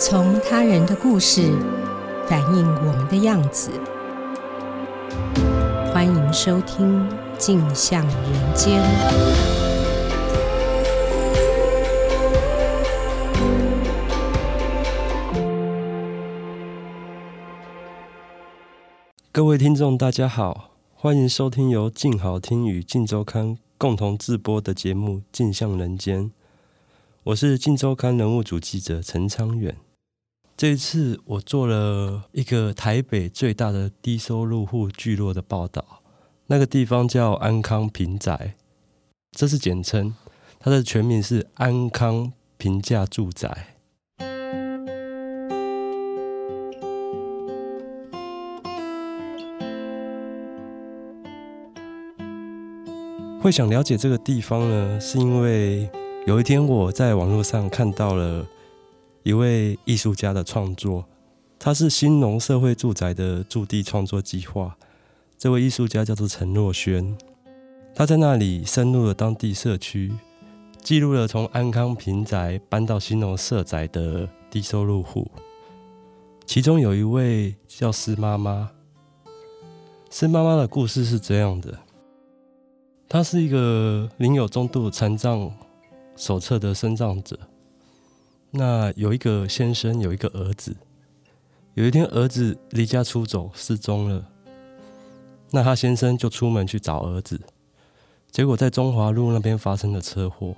[0.00, 1.52] 从他人的故事
[2.26, 3.70] 反映我们的样子。
[5.92, 8.82] 欢迎收听《镜像人间》。
[19.30, 26.24] 各位听众，大家好，欢迎收听由静好听与静周刊共同制播的节目《镜像人间》。
[27.24, 29.76] 我是镜周刊人物组记者陈昌远。
[30.60, 36.02] 这一次，我做了一个台北最大的低收入户聚落的报道。
[36.48, 38.56] 那个地方叫安康平宅，
[39.32, 40.14] 这是简称，
[40.58, 43.78] 它的全名是安康平价住宅。
[53.40, 55.88] 会想了解这个地方呢，是因为。
[56.26, 58.46] 有一天，我在网络上看到了
[59.22, 61.04] 一位艺术家的创作，
[61.58, 64.76] 他是新农社会住宅的驻地创作计划。
[65.36, 67.14] 这位艺术家叫做陈若瑄，
[67.94, 70.12] 他在那里深入了当地社区，
[70.82, 75.30] 记录了从安康平宅搬到新农社宅的低收入户。
[76.46, 78.70] 其中有一位叫施妈妈，
[80.10, 81.78] 施妈妈的故事是这样的：
[83.08, 85.52] 她是一个领有中度残障。
[86.16, 87.38] 手册的身障者，
[88.52, 90.76] 那有一个先生，有一个儿子。
[91.74, 94.26] 有一天，儿子离家出走，失踪了。
[95.52, 97.40] 那他先生就出门去找儿子，
[98.30, 100.54] 结果在中华路那边发生了车祸，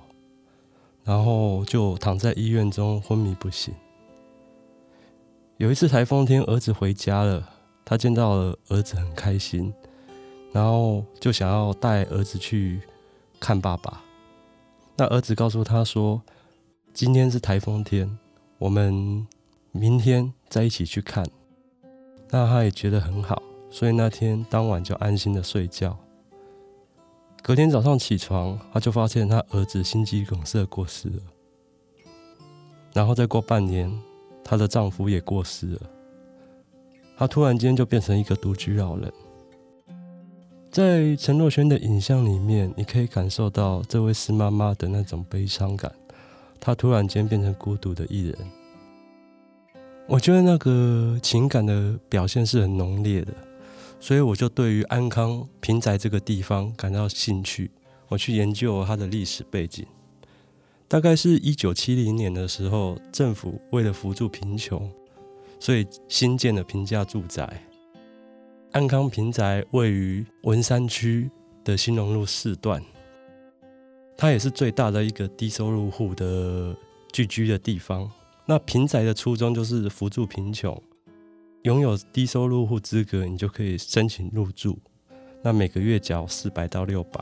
[1.03, 3.73] 然后就躺在医院中昏迷不醒。
[5.57, 7.47] 有一次台风天，儿子回家了，
[7.85, 9.71] 他见到了儿子很开心，
[10.51, 12.81] 然后就想要带儿子去
[13.39, 14.03] 看爸爸。
[14.97, 16.21] 那儿子告诉他说
[16.93, 18.07] ：“今天是台风天，
[18.59, 19.25] 我们
[19.71, 21.25] 明天再一起去看。”
[22.29, 25.97] 那他也觉得很好，所以那天当晚就安心的睡觉。
[27.41, 31.21] 隔天早上起床，他就发现他儿子心肌梗塞过世了。
[32.93, 33.91] 然后再过半年，
[34.43, 35.81] 她的丈夫也过世了。
[37.17, 39.11] 她突然间就变成一个独居老人。
[40.69, 45.91] 在陈若瑄的影像里面，你可以感受到这位是妈妈的那种悲伤感。
[46.65, 48.37] 他突然间变成孤独的一人，
[50.07, 53.33] 我觉得那个情感的表现是很浓烈的，
[53.99, 57.69] 所以我就对于安康平宅这个地方感到兴趣。
[58.07, 59.85] 我去研究它的历史背景，
[60.87, 64.89] 大概是一九七零年的时候，政府为了扶助贫穷，
[65.59, 67.61] 所以新建了平价住宅。
[68.71, 71.29] 安康平宅位于文山区
[71.65, 72.81] 的兴隆路四段，
[74.23, 76.73] 它也是最大的一个低收入户的
[77.11, 78.09] 聚居的地方。
[78.45, 80.81] 那平宅的初衷就是扶助贫穷，
[81.63, 84.79] 拥有低收入户资格，你就可以申请入住。
[85.41, 87.21] 那每个月缴四百到六百。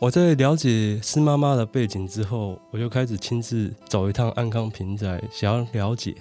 [0.00, 6.12] 我在了解施妈妈的背景之后，我就开始亲自走一趟安康平宅，想要了解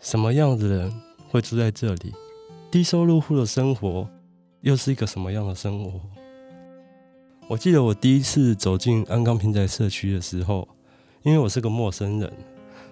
[0.00, 0.94] 什么样的人
[1.30, 2.12] 会住在这里。
[2.70, 4.06] 低收入户的生活
[4.60, 5.98] 又是一个什么样的生活？
[7.48, 10.66] 我记得我第一次走进安康平宅社区的时候，
[11.22, 12.32] 因为我是个陌生人，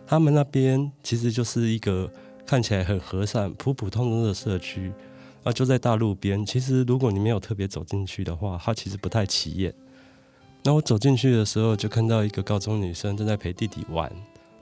[0.06, 2.08] 他们那边其实就是一个
[2.46, 4.92] 看起来很和善、普普通通的社区，
[5.42, 6.46] 啊，就在大路边。
[6.46, 9.74] 其实如果你没有特别走进去的话，它其实不太起眼。
[10.62, 14.10] 那我走进去的时候，就看到一个高中女生正在陪弟弟玩，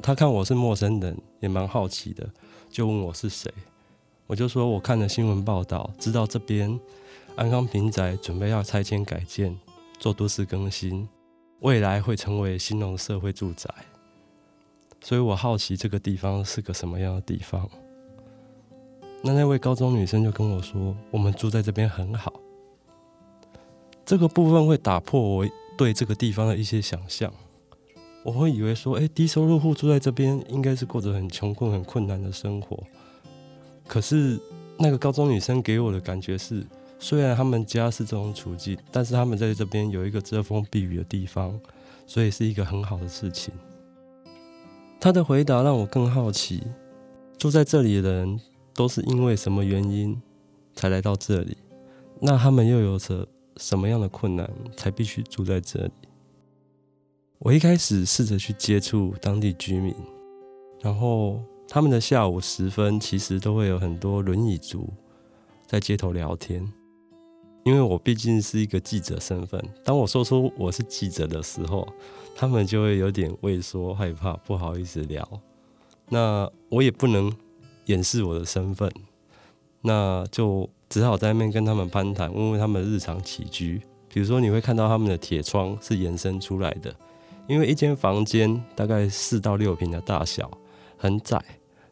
[0.01, 2.27] 她看我是陌生人，也蛮好奇的，
[2.71, 3.53] 就问我是谁。
[4.27, 6.81] 我就说，我看了新闻报道，知道这边
[7.37, 9.55] 安康平宅准备要拆迁改建，
[10.03, 11.09] 做都市更新，
[11.61, 13.73] 未来会成为新农社会住宅。
[15.01, 17.71] 所以我好奇这个地方是个什么样的地方。
[19.23, 22.33] 那那位高中女生就跟我说，我们住在这边很好。
[24.05, 25.47] 这个部分会打破我
[25.79, 27.33] 对这个地方的一些想象。
[28.25, 32.83] 我会以为说，哎，低收入户住在这边，应该是过着很穷困、很困难的生活。
[33.87, 34.37] 可是，
[34.81, 36.67] 那个高中女生给我的感觉是，
[37.03, 41.59] 虽然他们家是这种处境，但是他们在这边有一个遮风避雨的地方，
[42.07, 43.53] 所以是一个很好的事情。
[45.01, 46.63] 他的回答让我更好奇，
[47.37, 48.41] 住在这里的人
[48.73, 50.23] 都是因为什么原因
[50.77, 51.57] 才来到这里？
[52.21, 53.27] 那他们又有着
[53.57, 55.93] 什么样的困难才必须住在这里？
[57.41, 59.93] 我一开始试着去接触当地居民，
[60.81, 61.41] 然后。
[61.69, 64.93] 他们的下午时分，其实都会有很多轮椅族
[65.67, 66.71] 在街头聊天。
[67.65, 71.87] 因为我毕竟是一个记者身份，当我说出我是记者的时候，
[72.35, 75.27] 他们就会有点畏缩、害怕，不好意思聊。
[76.09, 77.33] 那我也不能
[77.87, 78.91] 掩饰我的身份，
[79.81, 83.81] 那就只好在那边跟他们攀谈，问问他们日常起居。
[84.09, 86.95] 比如说，你会看到他们的铁窗是延伸出来的，
[87.49, 90.51] 因为一间房间大概四到六平的大小，
[90.99, 91.43] 很窄。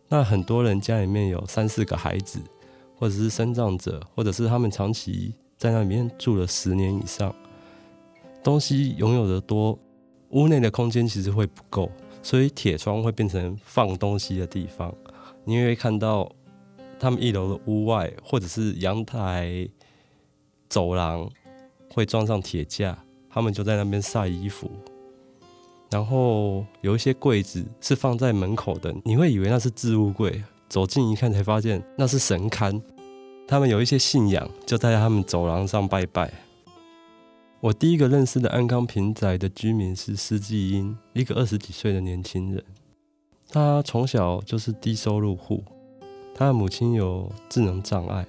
[0.08, 2.40] 那很多人家里面有三四个孩子，
[2.98, 7.34] 或者是身障者，或者是他们长期在那里面住了十年以上，
[8.42, 9.78] 东西拥有的多，
[10.30, 11.92] 屋内的空间其实会不够，
[12.22, 14.90] 所以铁窗会变成放东西的地方。
[15.44, 16.32] 你会看到
[16.98, 19.68] 他们一楼的屋外，或者是阳台、
[20.70, 21.30] 走廊。
[21.92, 22.96] 会装上铁架，
[23.28, 24.70] 他们就在那边晒衣服。
[25.90, 32.80] 然后有一些柜子是放在门口的，你会以为那是置物柜，走近一看才发现那是神龛。
[33.50, 36.32] 他们有一些信仰，就在他们走廊上拜拜。
[37.58, 42.62] 我第一个认识的安康平宅的居民是施继英，一个二十几岁的年轻人。
[43.48, 45.64] 他从小就是低收入户，
[46.32, 48.24] 他的母亲有智能障碍。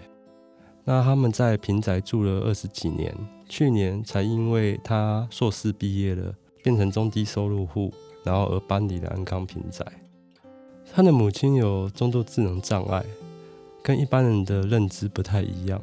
[0.83, 3.15] 那他们在平宅住了二十几年。
[3.47, 6.33] 去年才因为他硕士毕业了，
[6.63, 9.85] 变成中低收入户，然后而搬离了安康平宅。
[10.91, 13.06] 他的母亲有中度智能障碍，
[13.83, 15.81] 跟一般人的认知不太一样。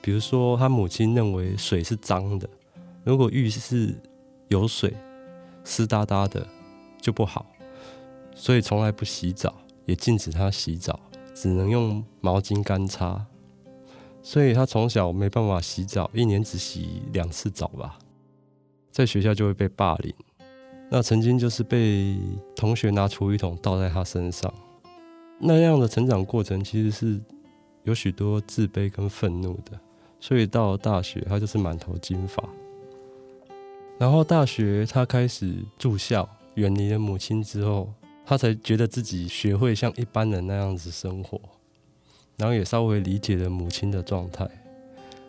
[0.00, 2.48] 比如说，他母亲认为水是脏的，
[3.04, 3.94] 如果浴室
[4.48, 4.94] 有水
[5.64, 6.46] 湿哒哒的
[7.00, 7.44] 就不好，
[8.34, 9.54] 所以从来不洗澡，
[9.84, 11.00] 也禁止他洗澡，
[11.34, 13.26] 只能用毛巾干擦。
[14.22, 17.98] 所以他从小没办法洗澡，一年只洗两次澡吧，
[18.90, 20.14] 在学校就会被霸凌。
[20.88, 22.16] 那曾经就是被
[22.54, 24.52] 同学拿厨余桶倒在他身上，
[25.38, 27.20] 那样的成长过程其实是
[27.84, 29.78] 有许多自卑跟愤怒的。
[30.18, 32.42] 所以到了大学，他就是满头金发。
[33.98, 37.92] 然后大学他开始住校，远离了母亲之后，
[38.24, 41.40] 他才觉得自己学会像一般人那样子生活。
[42.36, 44.46] 然后也稍微理解了母亲的状态，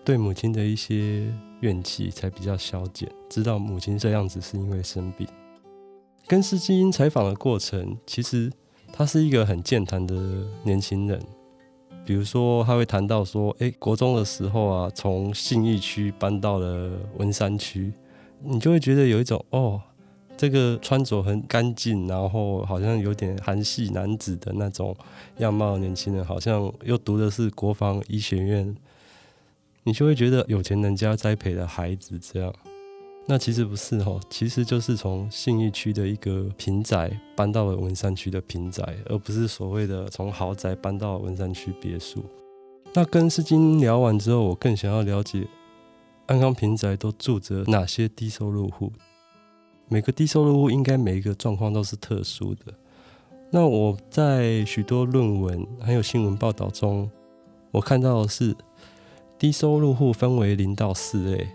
[0.04, 1.32] 对母亲的一些
[1.62, 3.10] 怨气才比较消减。
[3.30, 5.28] 知道母亲这样子是因为生病。
[6.26, 8.52] 跟施继英采访的过程，其实
[8.92, 10.16] 他是一个很健谈的
[10.64, 11.22] 年轻人。
[12.06, 17.92] 比如说，他会谈到说，诶，国中的时候啊，从信义区搬到了文山区，
[18.42, 19.82] 你就会觉得有一种哦。
[20.38, 24.96] 这个穿着很干净，然后好像有点韩系男子的那种
[25.40, 28.76] 样貌的年轻人，好像又读的是国防医学院，
[29.84, 32.54] 你就会觉得有钱人家栽培的孩子这样。
[33.30, 42.24] 那其实不是哦，其实就是从信义区的一个平宅搬到了文山区的平宅，而不是所谓的从豪宅搬到文山区别墅。
[42.94, 45.46] 那跟施继英聊完之后，我更想要了解
[46.28, 48.94] 安康平宅都住着哪些低收入户。
[49.90, 52.74] 每个低收入户应该每一个状况都是特殊的。
[53.52, 57.12] 那我在许多论文还有新闻报道中，
[57.72, 58.56] 我看到的是
[59.38, 61.46] 低收入户分为零到四类。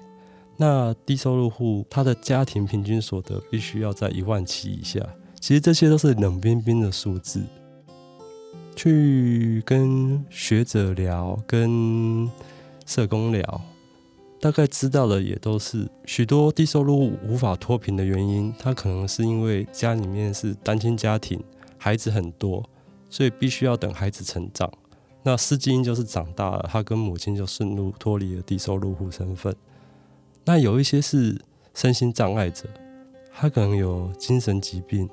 [0.56, 5.00] 那低收入户他的家庭平均所得必须要在一万七以下。
[5.40, 7.42] 其实这些都是冷冰冰的数字。
[8.74, 12.30] 去跟学者聊，跟
[12.86, 13.60] 社工聊。
[14.40, 21.40] 大概知道的也都是许多低收入无法脱贫的原因，他可能是因为家里面是单亲家庭，
[21.76, 22.68] 孩子很多，
[23.10, 24.72] 所以必须要等孩子成长。
[25.22, 29.54] 那司机就是长大了，他跟母亲就顺路脱离了低收入户身份。
[30.44, 31.40] 那有一些是
[31.74, 32.68] 身心障碍者，
[33.32, 35.08] 他可能有精神疾病，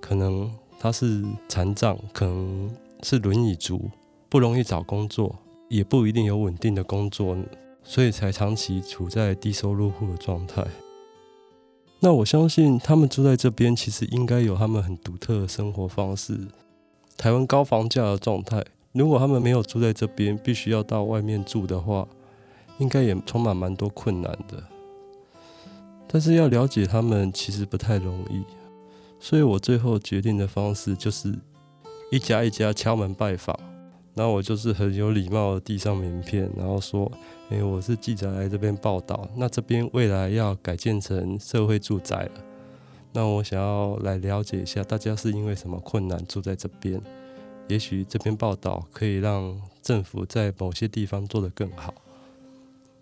[0.00, 2.70] 可能他是残障，可能
[3.02, 3.90] 是轮椅族，
[4.28, 5.36] 不容易找工作，
[5.68, 7.36] 也不一定有稳定的工作。
[7.86, 10.64] 所以才长期处在低收入户的状态。
[12.00, 16.48] 那我相信他们住在这边，其实应该有他们很独特的生活方式。
[17.18, 22.08] 台湾高房价的状态，如果他们没有住在这边，必须要到外面住的话，
[22.78, 24.62] 应该也充满蛮多困难的。
[26.06, 28.44] 但是要了解他们，其实不太容易。
[29.18, 31.34] 所以我最后决定的方式，就是
[32.10, 33.58] 一家一家敲门拜访。
[34.14, 37.10] 然后我就是很有礼貌的递上名片，然后说
[37.50, 39.28] ：“哎，我是记者来这边报道。
[39.34, 42.44] 那这边未来要改建成社会住宅了，
[43.12, 47.02] 那我想要来了解一下大家是因为什么困难住在这边。
[47.66, 51.92] 也许这篇报道可以让政府在某些地方做得更好。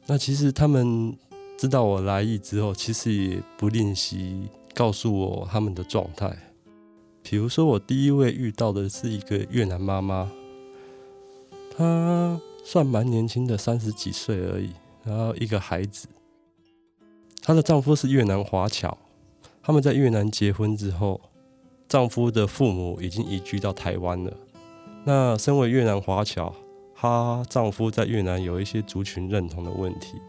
[0.07, 1.17] 那其实他们
[1.57, 6.37] 知道我来意之后，其实也不吝惜告诉我他们的状态。
[7.23, 10.31] 比如说，我第一位遇到的是一个越南妈妈。”
[11.77, 14.71] 她算蛮年轻的，三十几岁而已。
[15.05, 16.07] 然后一个孩子，
[17.41, 18.99] 她的丈夫是越南华侨，
[19.63, 21.21] 他们在越南结婚之后，
[21.89, 24.33] 丈夫的父母已经移居到台湾了。
[25.05, 26.55] 那身为越南华侨，
[27.03, 30.23] 她丈夫在越南有一些族群认同的问题，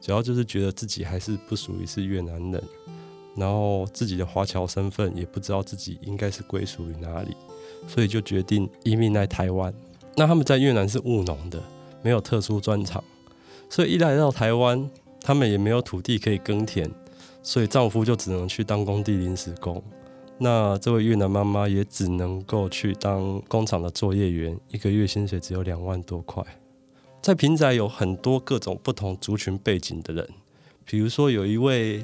[0.00, 2.60] 主要就是觉得自己还是不属于是越南人，
[3.36, 7.36] 然后自己的华侨身份也不知道自己应该是归属于哪里，
[7.86, 9.72] 所以就决定移民来台湾。
[10.16, 11.62] 那他们在越南是务农的，
[12.02, 13.04] 没有特殊专长，
[13.68, 14.90] 所以一来到台湾，
[15.20, 16.90] 他们也没有土地可以耕田，
[17.40, 19.80] 所以丈夫就只能去当工地临时工。
[20.42, 26.42] 那这位越南妈妈也只能够去当工厂的作业员，一个月薪水只有两万多块。
[27.20, 30.26] 在平宅有很多各种不同族群背景的人，
[30.86, 32.02] 比如说有一位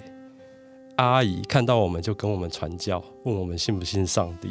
[0.97, 4.51] 阿姨看到我们就跟我们传教，问我们信不信上帝。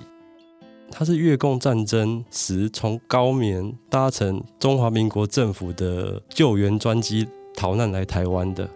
[0.89, 8.67] 她是越共战争时从高棉搭乘中华民国政府的救援专机逃难来台湾的。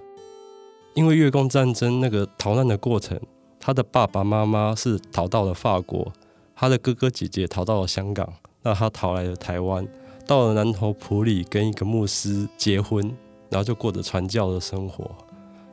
[0.93, 3.19] 因为越共战争那个逃难的过程。
[3.59, 6.11] 他的爸爸妈妈是逃到了法国，
[6.55, 9.87] 他的哥哥姐姐逃到了香港，那他逃来了台湾，
[10.25, 13.03] 到了南投埔里跟一个牧师结婚，
[13.49, 15.09] 然后就过着传教的生活。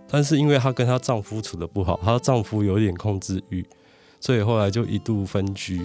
[0.08, 3.66] 但是因为她跟她丈夫处得不好，她丈夫有点控制欲，
[4.20, 5.84] 所以后来就一度分居。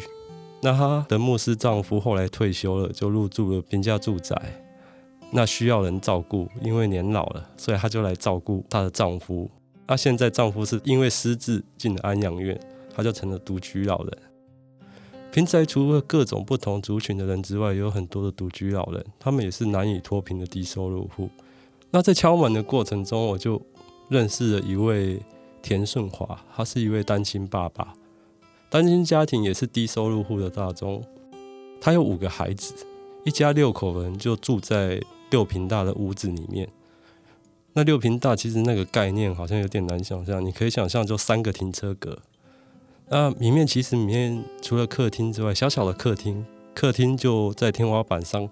[0.62, 4.36] 那她的牧师丈夫后来退休了，就入住了平价住宅，
[5.32, 9.50] 那需要人照顾，因为年老了，所以她就来照顾她的丈夫。
[9.88, 12.60] 她现在丈夫是因为失智进了安养院，
[12.96, 14.18] 她就成了独居老人。
[15.32, 21.30] 平宅除了各种不同族群的人之外，也有很多的独居老人，他们也是难以脱贫的低收入户。
[21.90, 23.62] 那在敲门的过程中，我就
[24.10, 25.22] 认识了一位
[25.62, 27.94] 田顺华，他是一位单亲爸爸，
[28.70, 31.02] 单亲家庭也是低收入户的大宗。
[31.80, 32.74] 他有五个孩子，
[33.24, 36.70] 一家六口人就住在六坪大的屋子里面。
[37.74, 42.20] 那六坪大其实那个概念好像有点难想象，你可以想象就三个停车格。
[43.10, 48.50] 那里面其实里面除了客厅之外，小小的客厅，客厅就在天花板上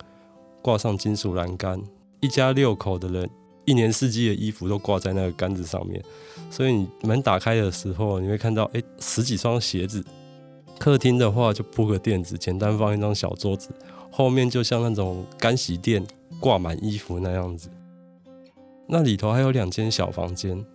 [0.61, 1.81] 挂上金属栏杆，
[2.21, 3.29] 一家六口的人，
[3.65, 6.03] 一年四季的衣服都挂在那个杆子上面，
[6.49, 10.03] 所以你门打开的时候，你会看到哎、十几双鞋子。
[10.77, 13.69] 客厅的话就铺个垫子，简单放一张小桌子，
[14.09, 16.05] 后面就像那种干洗店
[16.39, 17.69] 挂满衣服那样子。
[18.91, 20.65] 那里头还有两间小房间，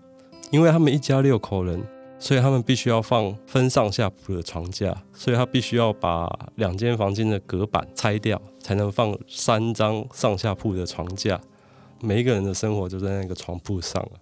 [0.52, 1.82] 因为他们一家六口人，
[2.16, 11.40] 所以他们必须要放分上下铺的床架，所以他必须要把两间房间的隔板拆掉，才能放三张上下铺的床架。
[12.00, 14.12] 每一个人的生活就在那个床铺上了。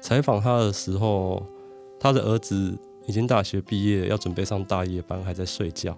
[0.00, 1.44] 采访他的时候，
[2.00, 2.74] 他的儿子
[3.06, 5.94] 已经大学毕业，要准备上大夜班，还在睡觉，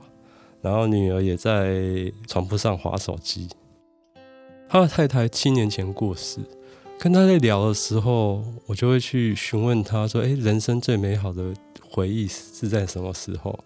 [0.60, 3.48] 然后女儿也在床铺上滑手机。
[4.68, 6.40] 他的太太七年前过世。
[6.98, 11.54] 跟他在聊的时候，我就会去询问他说：“诶，人生最美好的
[11.88, 13.56] 回忆是在什么时候？”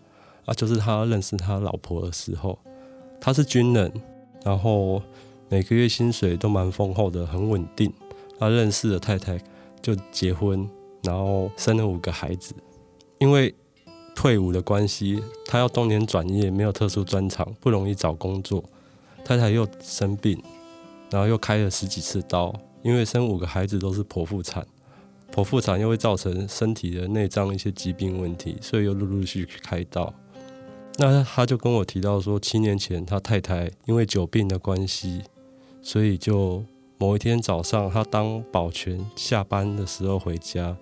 [0.44, 2.58] 啊，就是他认识他老婆的时候。
[3.18, 3.90] 他是军人，
[4.44, 5.00] 然后
[5.48, 7.90] 每个月薪水都蛮丰厚的，很稳定。
[8.38, 9.40] 他认识了太太，
[9.80, 10.68] 就结婚，
[11.02, 12.52] 然后生了五个孩子。
[13.18, 13.54] 因为
[14.14, 18.62] 退伍的关系，他要中年转业，没有特殊专长，不容易找工作。
[19.24, 20.42] 太太又生病，
[21.08, 22.52] 然后又开了十几次刀。
[22.82, 24.66] 因为生五个孩子都是剖腹产，
[25.32, 30.12] 剖腹产又会造成身体的内脏一些疾病问题，所以又陆陆续续开刀。
[30.98, 35.22] 那他就跟我提到说，七年前他太太因为久病的关系，
[35.80, 36.64] 所以就
[36.98, 40.76] 某一天早上他当保全下班的时候回家，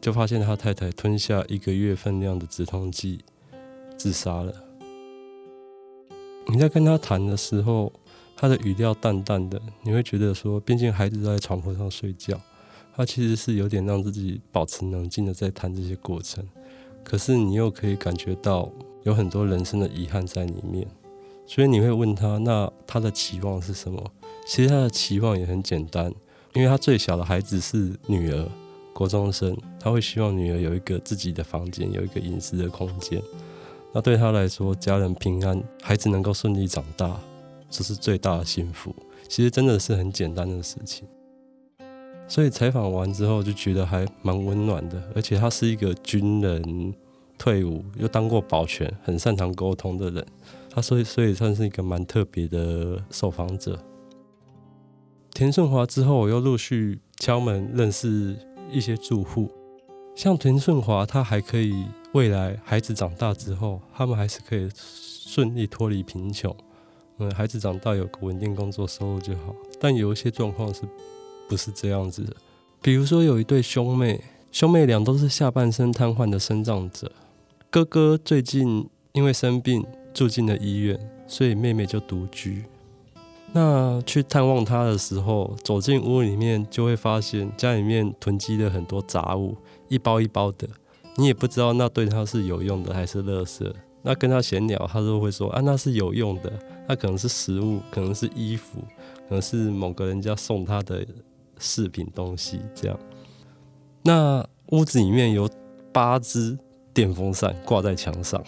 [0.00, 3.20] 就发现他太太吞下一个月份量的止痛剂，
[3.96, 4.52] 自杀了。
[6.46, 7.92] 你在跟他谈的时候，
[8.40, 12.40] 他的语调淡淡的，你会觉得说，毕竟孩子在床铺上睡觉，
[12.94, 16.48] 他其实是有点让自己保持冷静的在谈这些过程。
[17.02, 18.70] 可是你又可以感觉到
[19.02, 20.86] 有很多人生的遗憾在里面，
[21.46, 24.00] 所以你会问他，那他的期望是什么？
[24.46, 26.14] 其实他的期望也很简单，
[26.54, 28.48] 因为他最小的孩子是女儿，
[28.92, 33.20] 国中生，他会希望女儿有一个自己的房间，有一个隐私的空间。
[33.92, 37.18] 那对他来说，家人平安，孩子能够顺利长大。
[37.70, 38.94] 这是最大的幸福，
[39.28, 41.06] 其实真的是很简单的事情。
[42.26, 46.94] 所以采访完之后就觉得还蛮温暖的，而且他是一个军人
[47.38, 50.26] 退伍又当过保全，很擅长沟通的人。
[50.70, 53.78] 他所以所以算是一个蛮特别的受访者。
[55.32, 58.36] 田顺华之后，我又陆续敲门认识
[58.70, 59.50] 一些住户，
[60.14, 66.54] 像田顺华，他还可以未来孩子长大之后，他们还是可以顺利脱离贫穷。
[67.18, 70.82] 嗯，孩子长大有个稳定工作收入就好，但有一些状况是
[71.48, 72.32] 不是这样子的？
[72.80, 74.20] 比如说有一对兄妹，
[74.52, 77.10] 兄妹俩都是下半身瘫痪的身障者，
[77.70, 79.84] 哥哥最近因为生病
[80.14, 82.64] 住进了医院，所以妹妹就独居。
[83.52, 89.56] 那去探望他的时候，走进屋里面就会发现家里面囤积了很多杂物，
[89.88, 90.68] 一包一包的，
[91.16, 93.72] 你也不知道那对他是有用的还是垃圾。
[94.02, 96.52] 那跟他闲聊，他都会说啊，那是有用的，
[96.88, 98.80] 那可能是食物，可能是衣服，
[99.28, 101.06] 可能是某个人家送他的
[101.58, 102.98] 饰品东西这样。
[104.02, 105.48] 那屋子里面有
[105.92, 106.58] 八只
[106.94, 108.42] 电风扇挂在墙上。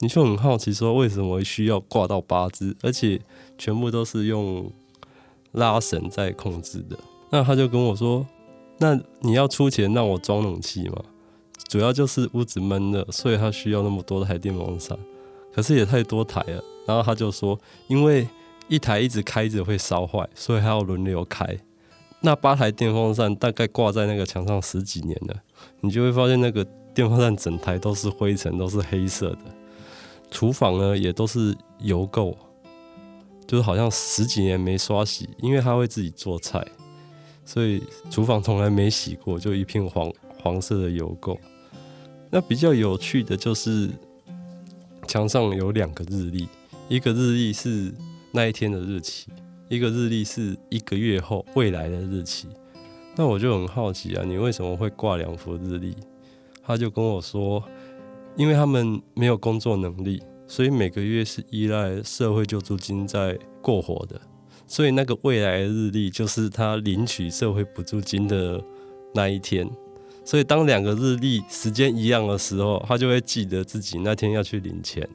[0.00, 3.18] 你就很好奇，说为什么需要挂到八只，而且
[3.56, 4.70] 全部都是用
[5.52, 6.98] 拉绳在控制的？
[7.30, 8.26] 那他就跟我说
[8.78, 11.02] ：“那你要出钱让我装冷气吗？
[11.68, 14.98] 主要就是屋子闷热，所以他需要那么多台电风扇。
[15.54, 17.58] 可是也太多台了。”然后他就说
[17.88, 18.28] ：“因为
[18.68, 21.46] 一台一直开着会烧坏，所以他要轮流开。
[22.20, 25.34] 那八台电风扇大概挂在那个墙上十几年了，
[25.80, 29.38] 你就会发现那个电风扇整台都是灰尘，都是黑色的。”
[30.30, 32.34] 厨房呢也都是油垢，
[33.46, 36.66] 就是好像十几年没刷洗，因为他会自己做菜，
[37.44, 40.12] 所以厨房从来没洗过，就一片黄
[40.44, 41.36] 黄色的油垢。
[42.30, 43.88] 那比较有趣的就是
[45.08, 46.46] 墙上有两个日历，
[46.88, 47.92] 一个日历是
[48.30, 49.28] 那一天的日期，
[49.68, 52.46] 一个日历是一个月后未来的日期。
[53.16, 55.96] 那我就很好奇啊，你为什么会挂两幅日历？
[56.62, 57.64] 他就跟我说。
[58.36, 64.20] 因为他们没有工作能力，所以每个月是依赖社会救助金在过活的。
[64.66, 68.60] 所以那个未来的日历就是他领取社会补助金的
[69.14, 69.70] 那一天。
[70.24, 75.08] 所以当两个日历时间一样的时候，他就会记得自己那天要去领钱，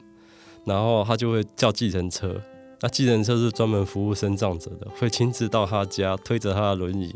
[0.64, 2.40] 然后他就会叫计程车。
[2.80, 7.14] 那计程车是专门服务身障者的，会亲自到他家推着他的轮椅，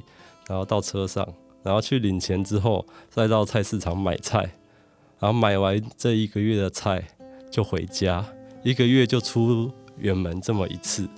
[0.48, 1.26] 然后到车上，
[1.62, 4.50] 然后去领钱之后，再到菜市场买菜。
[5.20, 7.02] 然后买完这一个月的菜
[7.50, 8.22] 就回家，
[8.62, 11.08] 一个月就出远门这么一次。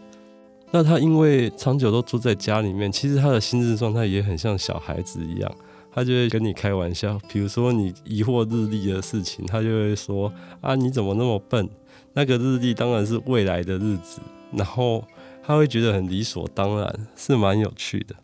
[0.71, 5.57] 那他因为长久都住在家里面，其实他的心智状态也很像小孩子一样，
[5.97, 7.19] 他就会跟你开玩笑。
[7.33, 11.69] 比如说你疑惑日历的事情，他就会说：“啊，你怎么那么笨？
[12.13, 14.21] 那个日历当然是未来的日子。”
[14.53, 15.03] 然后
[15.43, 18.15] 他会觉得很理所当然，是蛮有趣的。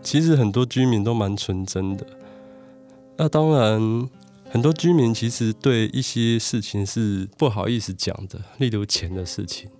[0.00, 2.06] 其实很多居民都蛮纯真的。
[3.16, 4.08] 那当然。
[4.52, 9.70] 很多居民其实对一些事情是不好意思讲的，例如钱的事情，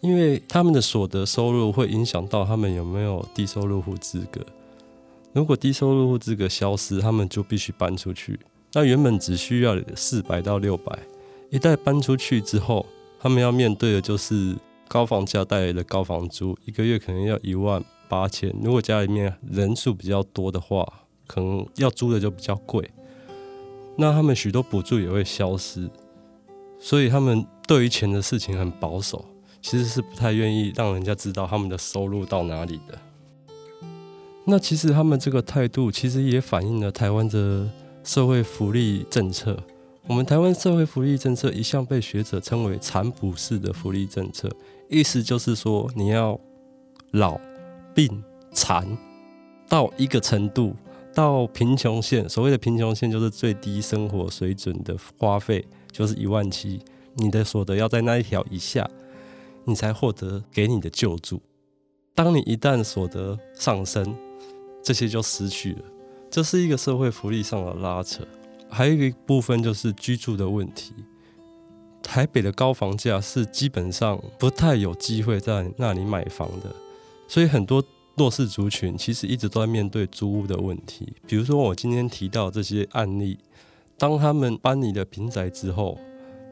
[0.00, 4.44] 因为他们的所得收入会影响到他们有没有低收入户资格。
[5.32, 8.38] 如果低收入户资格消失，他们就必须搬出去。
[8.72, 10.98] 那原本只需要四百到六百，
[11.50, 12.84] 一旦搬出去之后，
[13.18, 14.56] 他们要面对的就是
[14.88, 18.52] 高房价带来的高房租，一个月可能要一万八千。
[18.62, 20.86] 如果家里面人数比较多的话，
[21.26, 22.90] 可能要租的就比较贵。
[23.96, 25.88] 那他们许多补助也会消失，
[26.78, 29.24] 所以他们对于钱的事情很保守，
[29.62, 32.98] 其实是不太愿意让人家知道他们的收入到哪里的。
[34.44, 37.68] 那其实他们这个态度，其实也反映了台湾的
[38.02, 39.56] 社会福利政策。
[40.06, 44.50] 我们台湾社会福利政策一向被学者称为残补式的福利政策，
[44.88, 46.38] 意思就是说你要
[47.12, 47.38] 老、
[47.94, 48.22] 病、
[48.52, 48.86] 残
[49.68, 50.74] 到一个程度。
[51.12, 56.80] 到贫穷线，所谓的贫穷线就是最低生活水准的花费，就是一万七。
[57.16, 58.88] 你的所得要在那一条以下，
[59.64, 61.42] 你才获得给你的救助。
[62.14, 64.16] 当你一旦所得上升，
[64.82, 65.82] 这些就失去了。
[66.30, 68.26] 这是一个社会福利上的拉扯。
[68.68, 70.92] 还有一个部分就是居住的问题。
[72.02, 76.74] 台北的高房价是基本上不太有机会在那里买房的，
[77.28, 77.84] 所以很多。
[78.16, 83.38] 弱势族群其实一直都在面对租屋的问题，比如说我今天提到这些案例，
[83.96, 85.96] 当他们搬离了平宅之后，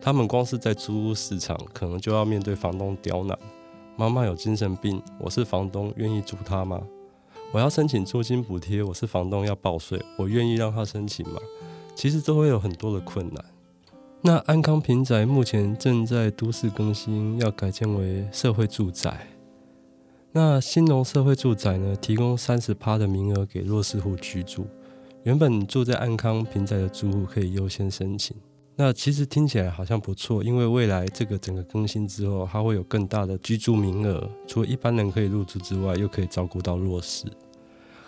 [0.00, 3.38] 他们光是在租屋市场可能就要面对房东刁难。
[3.98, 6.80] 妈妈有精神病，我是房东，愿意租他吗？
[7.50, 11.40] 我要申请租金补贴，我是房东要报税，我愿意让他申请吗？
[11.94, 13.42] 其实都会有很多的困难。
[14.20, 19.26] 那安康平宅目前正在都市更新，要改建为社会住宅。
[20.30, 24.66] 那兴隆社会住宅呢，提供三十趴的名额给弱势户居住。
[25.22, 28.36] 原本住在安康平宅的住户可以优先申请。
[28.80, 37.24] 那其实听起来好像不错，因为未来这个整个更新之后，它会有更大的居住名额，除了一般人可以入住之外，又可以照顾到弱势。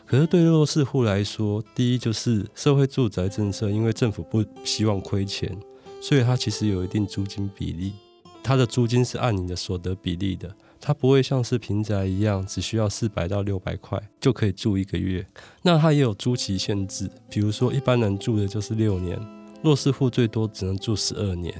[0.07, 5.59] 可是对弱势户来说，第一就是社会住宅政策，因为政府不希望亏钱，
[6.01, 7.93] 所以它其实有一定租金比例，
[8.41, 10.55] 它的租金是按你的所得比例的。
[10.81, 15.27] 它不会像是平宅一样，只需要四百到六百块就可以住一个月。
[15.63, 19.21] 那它也有租期限制，比如说一般人住的就是六年，
[19.62, 21.55] 弱势户最多只能住十二年。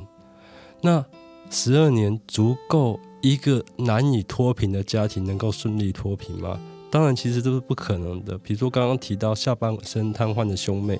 [0.81, 1.05] 那
[1.51, 6.59] 十二年足够一个难以脱贫的家庭能够顺利脱贫吗？
[6.91, 8.37] 当然，其实这是不可能的。
[8.39, 10.99] 比如说刚刚提到下半身瘫痪的兄妹，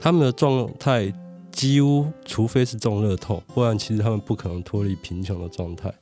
[0.00, 1.12] 他们的状态
[1.50, 5.92] 几乎，除非是中乐透，不然其实他们不可能脱离贫穷的状态。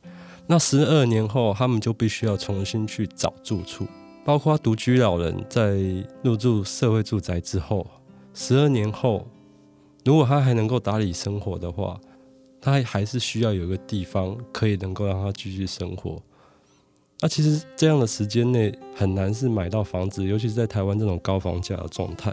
[0.46, 3.86] 那十二年后，他们就必须要重新去找住处，
[4.24, 5.78] 包括独居老人在
[6.22, 7.86] 入住社会住宅之后，
[8.34, 9.26] 十二年后，
[10.06, 12.00] 如果他还能够打理生活的话，
[12.60, 16.22] 他还是需要有一个地方可以能够让他继续生活。
[17.20, 22.32] 那其实这样的时间内很难是买到房子，尤其是在台湾这种高房价的状态。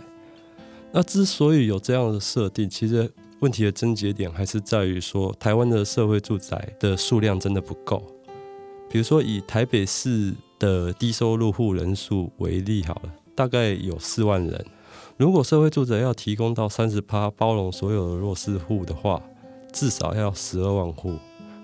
[0.92, 3.12] 那之所以有这样的设定，其实。
[3.40, 8.02] 问题的症结点还是在于说，台湾的社会住宅的数量真的不够。
[8.90, 14.66] 比如说，以台北市的低收入户人数为例好了，大概有四万人。
[15.18, 19.22] 如果社会住宅要提供到三十趴包容所有的弱势户的话，
[19.72, 21.16] 至少要十二万户。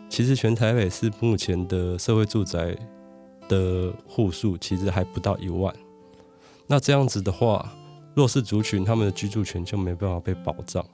[0.08, 2.76] 其实全台北市目前的社会住宅
[3.48, 5.74] 的户数其实还不到一万。
[6.68, 7.72] 那这样子的话，
[8.16, 10.86] 弱势族群他们的居住权就没办法被保障。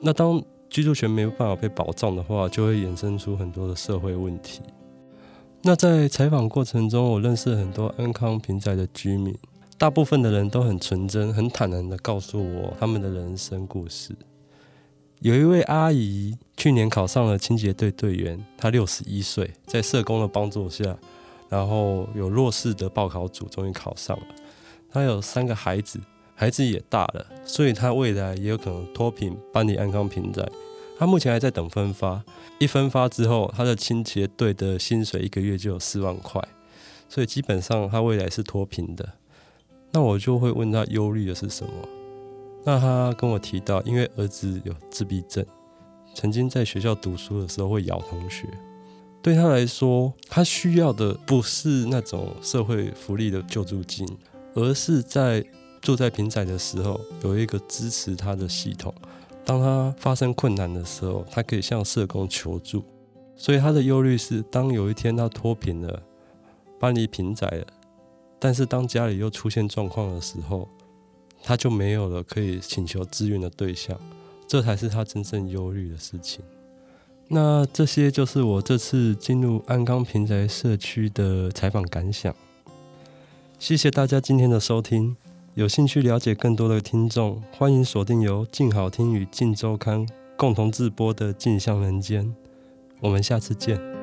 [0.00, 4.60] 那当居住权没有办法被保障的话，就会衍生出很多的社会问题。
[5.62, 9.36] 那在采访过程中，我认识很多安康平宅的居民，
[9.78, 14.12] 大部分的人都很纯真、很坦然的告诉我他们的人生故事。
[15.20, 20.98] 有一位阿姨去年考上了清洁队队员，她六十一岁，在社工的帮助下，
[21.48, 24.26] 然后有弱势的报考组终于考上了。
[24.90, 26.00] 她有三个孩子。
[26.34, 30.48] 孩子也大了，所以她未来也有可能脱贫搬离安康平宅。
[30.96, 32.24] 她目前还在等分发，
[32.60, 36.40] 一分发之后，她的清洁队的薪水一个月就有四万块，
[37.08, 39.14] 所以基本上她未来是脱贫的。
[39.90, 41.72] 那我就会问他忧虑的是什么？
[42.64, 45.44] 那他跟我提到，因为儿子有自闭症，
[46.14, 48.46] 曾经在学校读书的时候会咬同学。
[49.22, 54.06] 对他来说，他需要的不是那种社会福利的救助金，
[54.54, 55.44] 而是在。
[55.80, 58.92] 住在平宅的时候，有一个支持他的系统。
[59.44, 62.82] 当他发生困难的时候，他可以向社工求助。
[63.36, 66.02] 所以他的忧虑是，当有一天他脱贫了，
[66.80, 67.64] 搬离平宅了，
[68.38, 70.68] 但是当家里又出现状况的时候，
[71.42, 73.98] 他就没有了可以请求支援的对象。
[74.46, 76.42] 这才是他真正忧虑的事情。
[77.28, 82.34] 那这些就是我这次进入安康平台社区的采访感想。
[83.58, 85.16] 谢谢大家今天的收听。
[85.54, 92.24] 有兴趣了解更多的听众，欢迎锁定由静好听与静周刊共同制播的《静向人间》。
[93.00, 93.97] 我们下次见。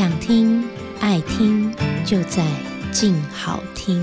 [0.00, 0.64] 想听、
[0.98, 1.70] 爱听，
[2.06, 2.42] 就在
[2.90, 4.00] 静好听。